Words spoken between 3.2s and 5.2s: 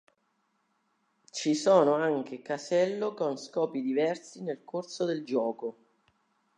scopi diversi nel corso